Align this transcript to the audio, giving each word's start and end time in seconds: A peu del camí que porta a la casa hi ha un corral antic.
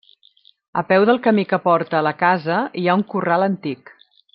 A 0.81 0.83
peu 0.91 1.05
del 1.09 1.21
camí 1.27 1.45
que 1.53 1.61
porta 1.67 2.01
a 2.01 2.03
la 2.09 2.17
casa 2.25 2.59
hi 2.83 2.87
ha 2.95 2.99
un 3.03 3.07
corral 3.15 3.51
antic. 3.53 3.97